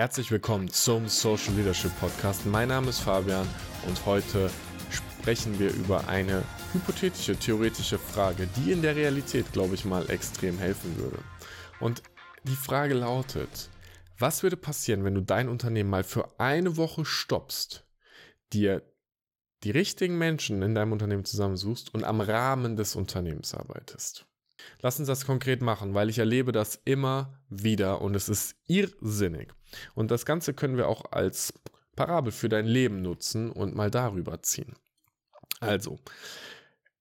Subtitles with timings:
[0.00, 2.46] Herzlich willkommen zum Social Leadership Podcast.
[2.46, 3.46] Mein Name ist Fabian
[3.86, 4.50] und heute
[4.88, 6.42] sprechen wir über eine
[6.72, 11.18] hypothetische, theoretische Frage, die in der Realität, glaube ich mal, extrem helfen würde.
[11.80, 12.02] Und
[12.44, 13.68] die Frage lautet,
[14.18, 17.86] was würde passieren, wenn du dein Unternehmen mal für eine Woche stoppst,
[18.54, 18.80] dir
[19.64, 24.29] die richtigen Menschen in deinem Unternehmen zusammensuchst und am Rahmen des Unternehmens arbeitest?
[24.80, 29.52] Lass uns das konkret machen, weil ich erlebe das immer wieder und es ist irrsinnig.
[29.94, 31.52] Und das Ganze können wir auch als
[31.96, 34.74] Parabel für dein Leben nutzen und mal darüber ziehen.
[35.60, 35.98] Also,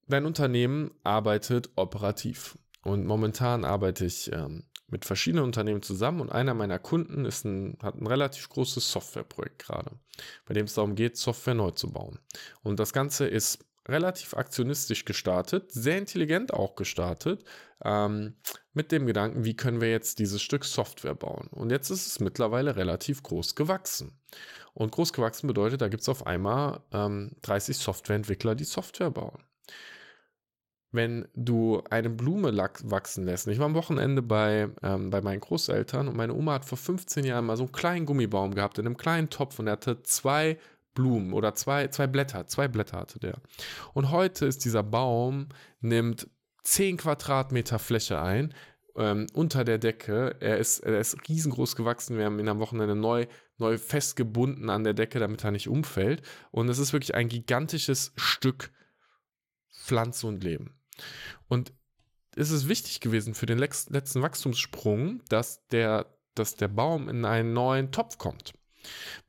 [0.08, 6.54] dein Unternehmen arbeitet operativ und momentan arbeite ich ähm, mit verschiedenen Unternehmen zusammen und einer
[6.54, 9.92] meiner Kunden ist ein, hat ein relativ großes Softwareprojekt gerade,
[10.46, 12.20] bei dem es darum geht, Software neu zu bauen.
[12.64, 17.44] Und das Ganze ist relativ aktionistisch gestartet, sehr intelligent auch gestartet,
[17.84, 18.36] ähm,
[18.74, 21.48] mit dem Gedanken, wie können wir jetzt dieses Stück Software bauen.
[21.52, 24.20] Und jetzt ist es mittlerweile relativ groß gewachsen.
[24.74, 29.44] Und groß gewachsen bedeutet, da gibt es auf einmal ähm, 30 Softwareentwickler, die Software bauen.
[30.92, 36.08] Wenn du eine Blume wachsen lässt, ich war am Wochenende bei, ähm, bei meinen Großeltern
[36.08, 38.98] und meine Oma hat vor 15 Jahren mal so einen kleinen Gummibaum gehabt in einem
[38.98, 40.58] kleinen Topf und er hatte zwei
[40.94, 43.42] Blumen oder zwei, zwei Blätter, zwei Blätter hatte der.
[43.94, 45.50] Und heute ist dieser Baum,
[45.82, 46.30] nimmt
[46.64, 48.54] 10 Quadratmeter Fläche ein,
[48.96, 50.36] ähm, unter der Decke.
[50.40, 52.18] Er ist, er ist riesengroß gewachsen.
[52.18, 56.22] Wir haben ihn am Wochenende neu, neu festgebunden an der Decke, damit er nicht umfällt.
[56.52, 58.72] Und es ist wirklich ein gigantisches Stück
[59.72, 60.76] Pflanze und Leben.
[61.48, 61.74] Und
[62.36, 67.54] es ist wichtig gewesen für den letzten Wachstumssprung, dass der, dass der Baum in einen
[67.54, 68.54] neuen Topf kommt.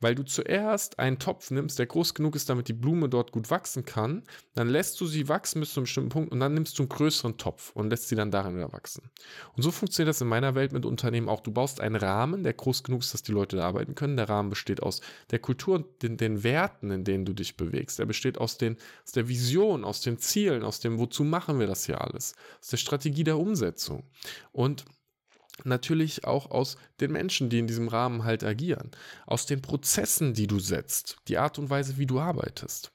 [0.01, 3.51] Weil du zuerst einen Topf nimmst, der groß genug ist, damit die Blume dort gut
[3.51, 4.23] wachsen kann,
[4.55, 6.89] dann lässt du sie wachsen bis zu einem bestimmten Punkt und dann nimmst du einen
[6.89, 9.11] größeren Topf und lässt sie dann darin wieder wachsen.
[9.57, 11.41] Und so funktioniert das in meiner Welt mit Unternehmen auch.
[11.41, 14.17] Du baust einen Rahmen, der groß genug ist, dass die Leute da arbeiten können.
[14.17, 18.01] Der Rahmen besteht aus der Kultur und den, den Werten, in denen du dich bewegst.
[18.01, 21.67] Er besteht aus, den, aus der Vision, aus den Zielen, aus dem, wozu machen wir
[21.67, 24.05] das hier alles, aus der Strategie der Umsetzung.
[24.53, 24.85] Und
[25.65, 28.91] natürlich auch aus den Menschen, die in diesem Rahmen halt agieren,
[29.27, 32.93] aus den Prozessen, die du setzt, die Art und Weise, wie du arbeitest.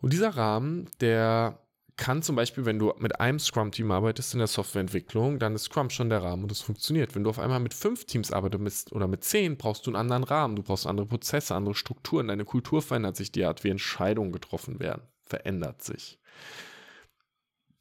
[0.00, 1.58] Und dieser Rahmen, der
[1.98, 5.90] kann zum Beispiel, wenn du mit einem Scrum-Team arbeitest in der Softwareentwicklung, dann ist Scrum
[5.90, 7.14] schon der Rahmen und es funktioniert.
[7.14, 10.22] Wenn du auf einmal mit fünf Teams arbeitest oder mit zehn, brauchst du einen anderen
[10.24, 10.56] Rahmen.
[10.56, 12.28] Du brauchst andere Prozesse, andere Strukturen.
[12.28, 16.18] Deine Kultur verändert sich, die Art, wie Entscheidungen getroffen werden, verändert sich.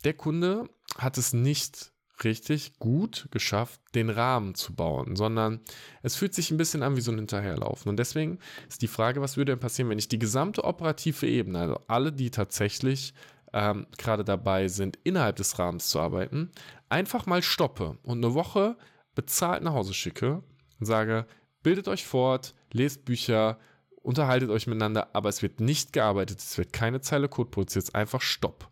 [0.03, 1.91] Der Kunde hat es nicht
[2.23, 5.59] richtig gut geschafft, den Rahmen zu bauen, sondern
[6.01, 7.89] es fühlt sich ein bisschen an wie so ein Hinterherlaufen.
[7.89, 11.59] Und deswegen ist die Frage, was würde denn passieren, wenn ich die gesamte operative Ebene,
[11.59, 13.13] also alle, die tatsächlich
[13.53, 16.51] ähm, gerade dabei sind, innerhalb des Rahmens zu arbeiten,
[16.89, 18.78] einfach mal stoppe und eine Woche
[19.16, 20.44] bezahlt nach Hause schicke
[20.79, 21.25] und sage,
[21.63, 23.57] bildet euch fort, lest Bücher,
[24.01, 28.22] unterhaltet euch miteinander, aber es wird nicht gearbeitet, es wird keine Zeile Code produziert, einfach
[28.22, 28.69] Stopp.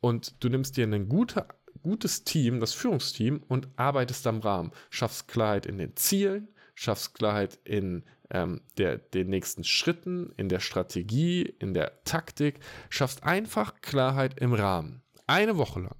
[0.00, 1.46] Und du nimmst dir eine gute
[1.82, 4.72] gutes Team, das Führungsteam und arbeitest am Rahmen.
[4.90, 10.60] Schaffst Klarheit in den Zielen, schaffst Klarheit in ähm, der, den nächsten Schritten, in der
[10.60, 15.02] Strategie, in der Taktik, schaffst einfach Klarheit im Rahmen.
[15.26, 15.96] Eine Woche lang.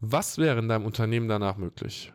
[0.00, 2.12] Was wäre in deinem Unternehmen danach möglich?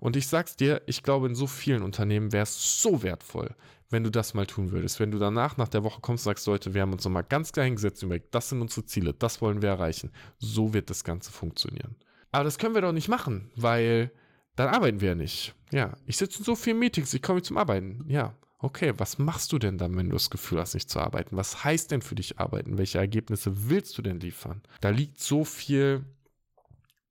[0.00, 3.54] Und ich sag's dir, ich glaube, in so vielen Unternehmen wäre es so wertvoll,
[3.90, 4.98] wenn du das mal tun würdest.
[4.98, 7.52] Wenn du danach nach der Woche kommst und sagst, Leute, wir haben uns nochmal ganz
[7.52, 10.10] klar hingesetzt und überlegt, das sind unsere Ziele, das wollen wir erreichen.
[10.38, 11.96] So wird das Ganze funktionieren.
[12.32, 14.10] Aber das können wir doch nicht machen, weil
[14.56, 15.54] dann arbeiten wir ja nicht.
[15.70, 18.04] Ja, ich sitze in so vielen Meetings, ich komme nicht zum Arbeiten.
[18.08, 21.36] Ja, okay, was machst du denn dann, wenn du das Gefühl hast, nicht zu arbeiten?
[21.36, 22.78] Was heißt denn für dich arbeiten?
[22.78, 24.62] Welche Ergebnisse willst du denn liefern?
[24.80, 26.04] Da liegt so viel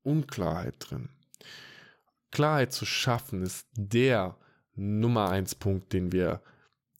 [0.02, 1.08] Unklarheit drin.
[2.30, 4.36] Klarheit zu schaffen ist der
[4.74, 6.42] Nummer eins Punkt, den wir,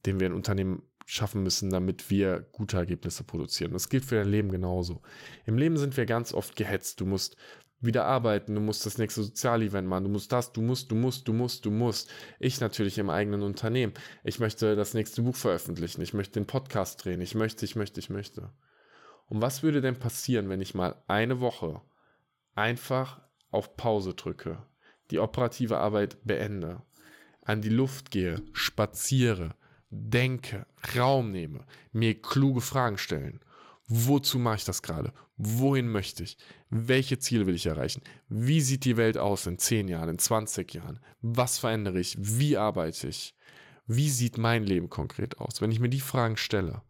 [0.07, 3.73] den wir in Unternehmen schaffen müssen, damit wir gute Ergebnisse produzieren.
[3.73, 5.01] Das gilt für dein Leben genauso.
[5.47, 7.01] Im Leben sind wir ganz oft gehetzt.
[7.01, 7.37] Du musst
[7.81, 11.29] wieder arbeiten, du musst das nächste Sozialevent machen, du musst das, du musst, du musst,
[11.29, 12.11] du musst, du musst.
[12.41, 13.95] Ich natürlich im eigenen Unternehmen.
[14.25, 18.01] Ich möchte das nächste Buch veröffentlichen, ich möchte den Podcast drehen, ich möchte, ich möchte,
[18.01, 18.53] ich möchte.
[19.27, 21.81] Und was würde denn passieren, wenn ich mal eine Woche
[22.55, 23.21] einfach
[23.51, 24.59] auf Pause drücke,
[25.11, 26.83] die operative Arbeit beende,
[27.43, 29.55] an die Luft gehe, spaziere,
[29.91, 30.67] denke,
[30.97, 33.41] Raum nehme, mir kluge Fragen stellen
[33.89, 35.13] Wozu mache ich das gerade?
[35.39, 36.37] Wohin möchte ich?
[36.69, 38.03] Welche Ziele will ich erreichen?
[38.29, 41.01] Wie sieht die Welt aus in 10 Jahren, in 20 Jahren?
[41.23, 42.17] Was verändere ich?
[42.21, 43.35] Wie arbeite ich?
[43.87, 45.63] Wie sieht mein Leben konkret aus?
[45.63, 46.83] Wenn ich mir die Fragen stelle,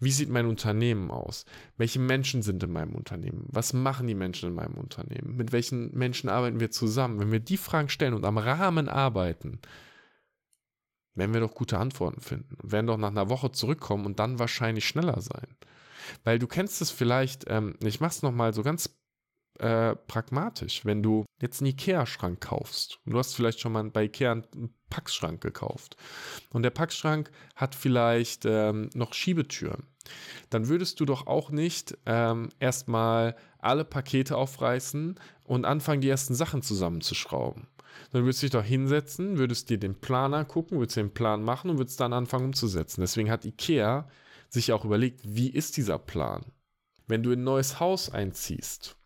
[0.00, 1.44] wie sieht mein Unternehmen aus?
[1.76, 3.44] Welche Menschen sind in meinem Unternehmen?
[3.48, 5.36] Was machen die Menschen in meinem Unternehmen?
[5.36, 7.20] Mit welchen Menschen arbeiten wir zusammen?
[7.20, 9.60] Wenn wir die Fragen stellen und am Rahmen arbeiten,
[11.14, 14.38] werden wir doch gute Antworten finden und werden doch nach einer Woche zurückkommen und dann
[14.38, 15.56] wahrscheinlich schneller sein.
[16.24, 18.90] Weil du kennst es vielleicht, ähm, ich mach's nochmal so ganz
[19.60, 22.98] äh, pragmatisch, wenn du jetzt einen Ikea-Schrank kaufst.
[23.04, 25.96] Du hast vielleicht schon mal bei Ikea einen Packschrank gekauft
[26.52, 29.84] und der Packschrank hat vielleicht ähm, noch Schiebetüren.
[30.48, 36.34] Dann würdest du doch auch nicht ähm, erstmal alle Pakete aufreißen und anfangen, die ersten
[36.34, 37.68] Sachen zusammenzuschrauben.
[38.12, 41.70] Dann würdest du dich doch hinsetzen, würdest dir den Plan angucken, würdest den Plan machen
[41.70, 43.02] und würdest dann anfangen umzusetzen.
[43.02, 44.08] Deswegen hat IKEA
[44.52, 46.52] sich auch überlegt, wie ist dieser Plan?
[47.06, 48.96] Wenn du in ein neues Haus einziehst,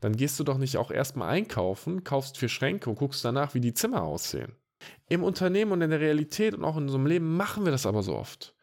[0.00, 3.60] dann gehst du doch nicht auch erstmal einkaufen, kaufst vier Schränke und guckst danach, wie
[3.60, 4.56] die Zimmer aussehen.
[5.08, 8.02] Im Unternehmen und in der Realität und auch in unserem Leben machen wir das aber
[8.02, 8.54] so oft.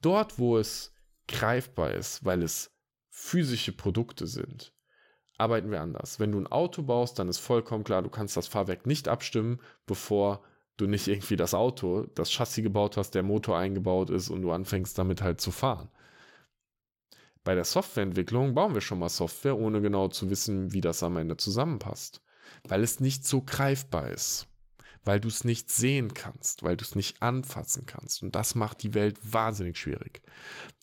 [0.00, 0.92] Dort, wo es
[1.28, 2.72] greifbar ist, weil es
[3.08, 4.74] physische Produkte sind,
[5.38, 6.20] arbeiten wir anders.
[6.20, 9.60] Wenn du ein Auto baust, dann ist vollkommen klar, du kannst das Fahrwerk nicht abstimmen,
[9.86, 10.42] bevor
[10.76, 14.52] du nicht irgendwie das Auto, das Chassis gebaut hast, der Motor eingebaut ist und du
[14.52, 15.88] anfängst damit halt zu fahren.
[17.44, 21.16] Bei der Softwareentwicklung bauen wir schon mal Software, ohne genau zu wissen, wie das am
[21.16, 22.22] Ende zusammenpasst,
[22.66, 24.48] weil es nicht so greifbar ist
[25.04, 28.22] weil du es nicht sehen kannst, weil du es nicht anfassen kannst.
[28.22, 30.22] Und das macht die Welt wahnsinnig schwierig.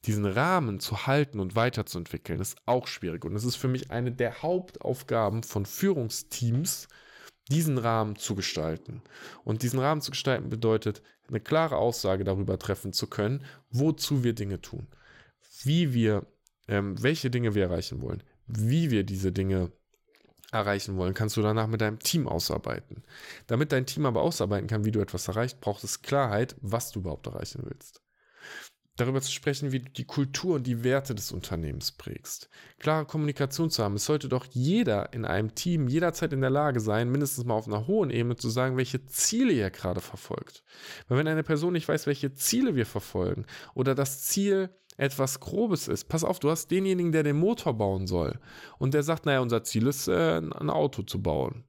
[0.05, 3.25] Diesen Rahmen zu halten und weiterzuentwickeln, ist auch schwierig.
[3.25, 6.87] Und es ist für mich eine der Hauptaufgaben von Führungsteams,
[7.49, 9.01] diesen Rahmen zu gestalten.
[9.43, 14.33] Und diesen Rahmen zu gestalten bedeutet, eine klare Aussage darüber treffen zu können, wozu wir
[14.33, 14.87] Dinge tun,
[15.63, 16.25] wie wir,
[16.67, 19.71] ähm, welche Dinge wir erreichen wollen, wie wir diese Dinge
[20.51, 23.03] erreichen wollen, kannst du danach mit deinem Team ausarbeiten.
[23.47, 26.99] Damit dein Team aber ausarbeiten kann, wie du etwas erreicht, braucht es Klarheit, was du
[26.99, 28.00] überhaupt erreichen willst.
[28.97, 32.49] Darüber zu sprechen, wie du die Kultur und die Werte des Unternehmens prägst.
[32.77, 33.95] Klare Kommunikation zu haben.
[33.95, 37.67] Es sollte doch jeder in einem Team jederzeit in der Lage sein, mindestens mal auf
[37.67, 40.63] einer hohen Ebene zu sagen, welche Ziele er gerade verfolgt.
[41.07, 45.87] Weil wenn eine Person nicht weiß, welche Ziele wir verfolgen oder das Ziel etwas Grobes
[45.87, 46.09] ist.
[46.09, 48.39] Pass auf, du hast denjenigen, der den Motor bauen soll.
[48.77, 51.63] Und der sagt, naja, unser Ziel ist, äh, ein Auto zu bauen.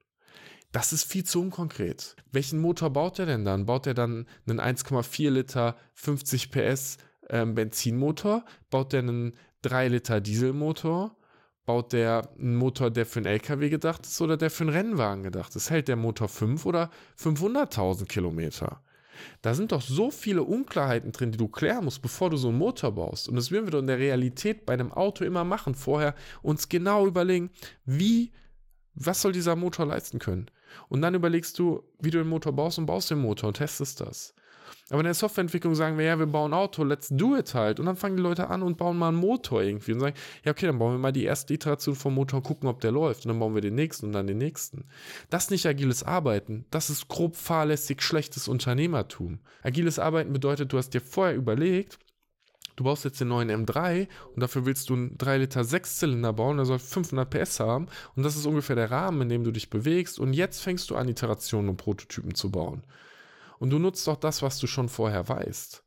[0.72, 2.16] Das ist viel zu unkonkret.
[2.32, 3.66] Welchen Motor baut er denn dann?
[3.66, 6.96] Baut er dann einen 1,4 Liter 50 PS
[7.32, 8.44] ähm, Benzinmotor?
[8.70, 9.32] Baut er einen
[9.62, 11.16] 3 Liter Dieselmotor?
[11.64, 15.24] Baut der einen Motor, der für einen LKW gedacht ist oder der für einen Rennwagen
[15.24, 15.70] gedacht ist?
[15.70, 18.82] Hält der Motor 5 oder 500.000 Kilometer?
[19.40, 22.58] Da sind doch so viele Unklarheiten drin, die du klären musst, bevor du so einen
[22.58, 23.28] Motor baust.
[23.28, 25.74] Und das würden wir doch in der Realität bei einem Auto immer machen.
[25.74, 27.50] Vorher uns genau überlegen,
[27.84, 28.32] wie,
[28.94, 30.50] was soll dieser Motor leisten können?
[30.88, 34.00] Und dann überlegst du, wie du den Motor baust und baust den Motor und testest
[34.00, 34.34] das.
[34.90, 37.80] Aber in der Softwareentwicklung sagen wir, ja, wir bauen Auto, let's do it halt.
[37.80, 40.52] Und dann fangen die Leute an und bauen mal einen Motor irgendwie und sagen, ja,
[40.52, 43.24] okay, dann bauen wir mal die erste Iteration vom Motor, gucken, ob der läuft.
[43.24, 44.84] Und dann bauen wir den nächsten und dann den nächsten.
[45.30, 46.66] Das ist nicht agiles Arbeiten.
[46.70, 49.38] Das ist grob fahrlässig schlechtes Unternehmertum.
[49.62, 51.98] Agiles Arbeiten bedeutet, du hast dir vorher überlegt,
[52.76, 56.56] Du baust jetzt den neuen M3 und dafür willst du einen 3 Liter Sechszylinder bauen,
[56.56, 57.86] der soll 500 PS haben
[58.16, 60.96] und das ist ungefähr der Rahmen, in dem du dich bewegst und jetzt fängst du
[60.96, 62.82] an, Iterationen und Prototypen zu bauen.
[63.62, 65.84] Und du nutzt doch das, was du schon vorher weißt.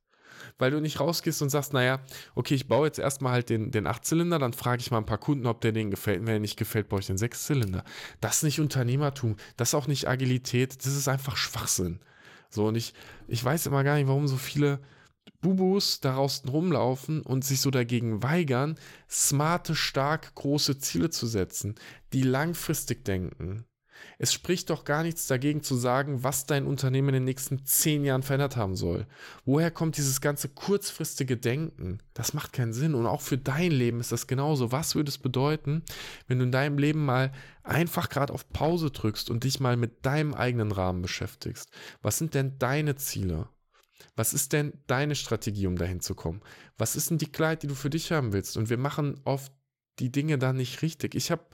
[0.57, 2.00] Weil du nicht rausgehst und sagst, naja,
[2.33, 5.18] okay, ich baue jetzt erstmal halt den, den Achtzylinder, dann frage ich mal ein paar
[5.18, 6.22] Kunden, ob der denen gefällt.
[6.22, 7.83] Wenn er nicht gefällt, baue ich den Sechszylinder.
[8.22, 12.00] Das ist nicht Unternehmertum, das ist auch nicht Agilität, das ist einfach Schwachsinn.
[12.50, 12.94] So, und ich,
[13.27, 14.80] ich weiß immer gar nicht, warum so viele
[15.42, 21.76] Bubus da draußen rumlaufen und sich so dagegen weigern, smarte, stark, große Ziele zu setzen,
[22.14, 23.66] die langfristig denken.
[24.18, 28.04] Es spricht doch gar nichts dagegen zu sagen, was dein Unternehmen in den nächsten zehn
[28.04, 29.07] Jahren verändert haben soll.
[29.45, 32.00] Woher kommt dieses ganze kurzfristige Denken?
[32.14, 32.95] Das macht keinen Sinn.
[32.95, 34.71] Und auch für dein Leben ist das genauso.
[34.71, 35.83] Was würde es bedeuten,
[36.28, 37.31] wenn du in deinem Leben mal
[37.64, 41.69] einfach gerade auf Pause drückst und dich mal mit deinem eigenen Rahmen beschäftigst?
[42.02, 43.50] Was sind denn deine Ziele?
[44.16, 46.42] Was ist denn deine Strategie, um dahin zu kommen?
[46.78, 48.57] Was ist denn die Klarheit, die du für dich haben willst?
[48.57, 49.52] Und wir machen oft
[49.99, 51.16] die Dinge da nicht richtig.
[51.16, 51.45] Ich habe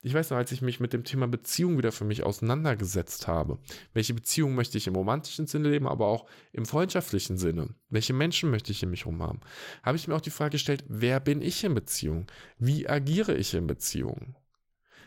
[0.00, 3.58] ich weiß noch, als ich mich mit dem Thema Beziehung wieder für mich auseinandergesetzt habe,
[3.94, 8.50] welche Beziehung möchte ich im romantischen Sinne leben, aber auch im freundschaftlichen Sinne, welche Menschen
[8.50, 9.40] möchte ich in mich rum haben,
[9.82, 12.26] habe ich mir auch die Frage gestellt, wer bin ich in Beziehung?
[12.58, 14.36] Wie agiere ich in Beziehung?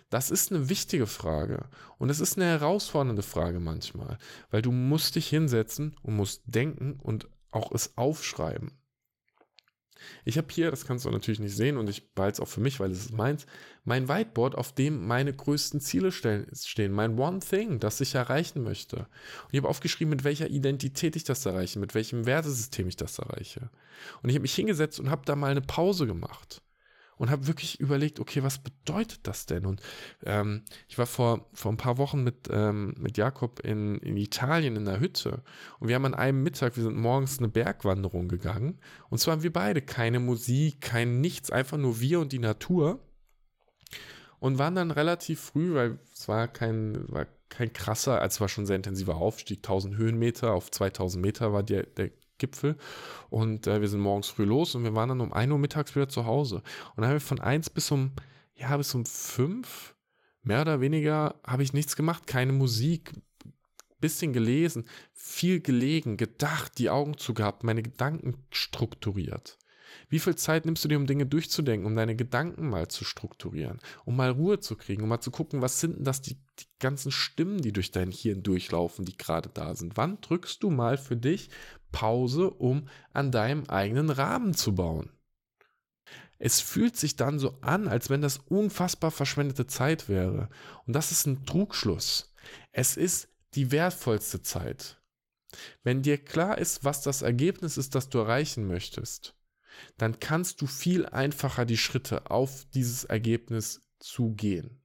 [0.10, 4.18] Das ist eine wichtige Frage und es ist eine herausfordernde Frage manchmal,
[4.50, 8.81] weil du musst dich hinsetzen und musst denken und auch es aufschreiben.
[10.26, 12.62] Ich habe hier, das kannst du natürlich nicht sehen und ich behalte es auch für
[12.62, 13.46] mich, weil es ist meins,
[13.84, 18.98] mein Whiteboard, auf dem meine größten Ziele stehen, mein One Thing, das ich erreichen möchte.
[18.98, 23.20] Und ich habe aufgeschrieben, mit welcher Identität ich das erreiche, mit welchem Wertesystem ich das
[23.20, 23.70] erreiche.
[24.22, 26.62] Und ich habe mich hingesetzt und habe da mal eine Pause gemacht
[27.22, 29.68] und habe wirklich überlegt, okay, was bedeutet das denn?
[29.68, 29.80] Und
[30.26, 34.76] ähm, ich war vor, vor ein paar Wochen mit, ähm, mit Jakob in, in Italien
[34.76, 35.44] in der Hütte
[35.80, 38.80] und wir haben an einem Mittag, wir sind morgens eine Bergwanderung gegangen
[39.12, 43.00] und zwar haben wir beide keine Musik, kein nichts, einfach nur wir und die Natur
[44.40, 48.50] und waren dann relativ früh, weil es war kein, war kein krasser, als es war
[48.50, 52.10] schon sehr intensiver Aufstieg, 1000 Höhenmeter auf 2000 Meter war der, der
[52.42, 52.76] Gipfel.
[53.30, 55.96] Und äh, wir sind morgens früh los und wir waren dann um 1 Uhr mittags
[55.96, 56.58] wieder zu Hause.
[56.58, 58.12] Und dann haben wir von 1 bis um,
[58.56, 59.96] ja, bis um 5,
[60.44, 62.28] mehr oder weniger, habe ich nichts gemacht.
[62.28, 63.14] Keine Musik,
[64.02, 69.58] bisschen gelesen, viel gelegen, gedacht, die Augen zu gehabt, meine Gedanken strukturiert.
[70.10, 73.80] Wie viel Zeit nimmst du dir, um Dinge durchzudenken, um deine Gedanken mal zu strukturieren,
[74.06, 76.66] um mal Ruhe zu kriegen, um mal zu gucken, was sind denn das die, die
[76.80, 79.98] ganzen Stimmen, die durch dein Hirn durchlaufen, die gerade da sind?
[79.98, 81.50] Wann drückst du mal für dich
[81.92, 85.12] Pause, um an deinem eigenen Rahmen zu bauen?
[86.44, 90.50] Es fühlt sich dann so an, als wenn das unfassbar verschwendete Zeit wäre.
[90.88, 92.34] Und das ist ein Trugschluss.
[92.72, 95.00] Es ist die wertvollste Zeit.
[95.84, 99.36] Wenn dir klar ist, was das Ergebnis ist, das du erreichen möchtest,
[99.98, 104.82] dann kannst du viel einfacher die Schritte auf dieses Ergebnis zugehen.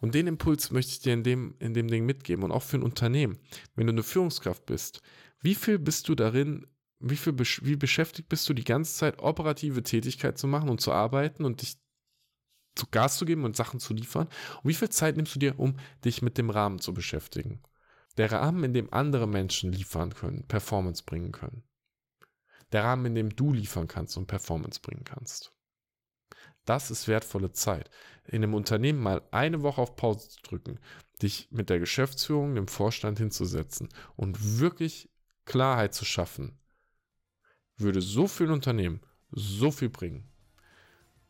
[0.00, 2.78] Und den Impuls möchte ich dir in dem, in dem Ding mitgeben und auch für
[2.78, 3.38] ein Unternehmen.
[3.74, 5.02] Wenn du eine Führungskraft bist,
[5.40, 6.66] wie viel bist du darin,
[6.98, 10.92] wie viel wie beschäftigt bist du die ganze Zeit operative Tätigkeit zu machen und zu
[10.92, 11.78] arbeiten und dich
[12.74, 14.28] zu Gas zu geben und Sachen zu liefern?
[14.62, 17.62] Und wie viel Zeit nimmst du dir, um dich mit dem Rahmen zu beschäftigen?
[18.16, 21.62] Der Rahmen, in dem andere Menschen liefern können, Performance bringen können
[22.72, 25.52] der Rahmen, in dem du liefern kannst und Performance bringen kannst.
[26.64, 27.90] Das ist wertvolle Zeit.
[28.26, 30.78] In einem Unternehmen mal eine Woche auf Pause zu drücken,
[31.22, 35.10] dich mit der Geschäftsführung, dem Vorstand hinzusetzen und wirklich
[35.46, 36.58] Klarheit zu schaffen,
[37.76, 39.00] würde so viel Unternehmen
[39.32, 40.24] so viel bringen.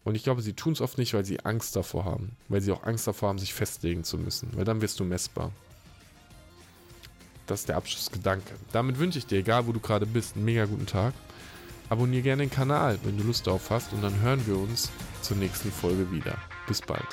[0.05, 2.73] Und ich glaube, sie tun es oft nicht, weil sie Angst davor haben, weil sie
[2.73, 5.53] auch Angst davor haben, sich festlegen zu müssen, weil dann wirst du messbar.
[7.51, 8.55] Das ist der Abschlussgedanke.
[8.71, 11.13] Damit wünsche ich dir, egal wo du gerade bist, einen mega guten Tag.
[11.89, 14.89] Abonniere gerne den Kanal, wenn du Lust darauf hast und dann hören wir uns
[15.21, 16.39] zur nächsten Folge wieder.
[16.69, 17.09] Bis bald.